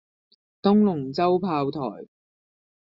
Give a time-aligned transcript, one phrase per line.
[0.63, 1.79] 東龍洲炮台